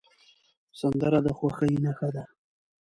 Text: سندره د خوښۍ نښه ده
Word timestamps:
سندره 0.79 1.19
د 1.25 1.27
خوښۍ 1.37 1.73
نښه 1.83 2.09
ده 2.15 2.23